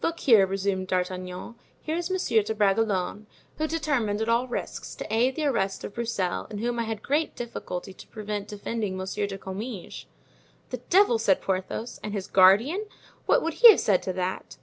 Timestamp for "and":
6.48-6.60, 12.02-12.14